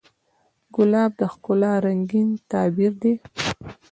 [0.75, 3.13] ګلاب د ښکلا رنګین تعبیر دی.